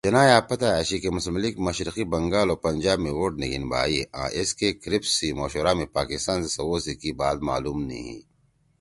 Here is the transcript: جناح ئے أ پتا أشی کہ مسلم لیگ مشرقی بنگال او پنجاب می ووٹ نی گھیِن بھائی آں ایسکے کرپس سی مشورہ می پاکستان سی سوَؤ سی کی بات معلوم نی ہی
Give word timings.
جناح 0.07 0.25
ئے 0.27 0.33
أ 0.37 0.39
پتا 0.49 0.69
أشی 0.81 0.97
کہ 1.03 1.09
مسلم 1.15 1.35
لیگ 1.43 1.55
مشرقی 1.65 2.03
بنگال 2.13 2.47
او 2.51 2.57
پنجاب 2.65 2.97
می 3.03 3.11
ووٹ 3.17 3.33
نی 3.39 3.47
گھیِن 3.51 3.65
بھائی 3.71 3.97
آں 4.19 4.29
ایسکے 4.35 4.69
کرپس 4.83 5.09
سی 5.17 5.27
مشورہ 5.39 5.73
می 5.77 5.85
پاکستان 5.97 6.37
سی 6.43 6.49
سوَؤ 6.55 6.77
سی 6.85 6.93
کی 7.01 7.11
بات 7.19 7.37
معلوم 7.47 7.77
نی 7.89 7.99
ہی 8.07 8.17